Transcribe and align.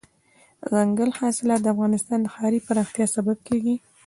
دځنګل 0.71 1.09
حاصلات 1.19 1.59
د 1.63 1.67
افغانستان 1.75 2.19
د 2.21 2.27
ښاري 2.33 2.59
پراختیا 2.67 3.05
سبب 3.15 3.37
کېږي. 3.47 3.75